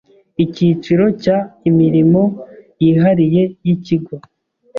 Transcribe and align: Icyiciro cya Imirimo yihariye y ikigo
Icyiciro 0.43 1.05
cya 1.23 1.37
Imirimo 1.69 2.21
yihariye 2.83 3.43
y 3.65 3.67
ikigo 3.75 4.15